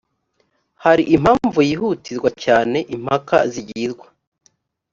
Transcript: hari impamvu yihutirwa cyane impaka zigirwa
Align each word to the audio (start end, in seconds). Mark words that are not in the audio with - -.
hari 0.83 1.03
impamvu 1.15 1.59
yihutirwa 1.69 2.29
cyane 2.43 2.77
impaka 2.95 3.37
zigirwa 3.51 4.07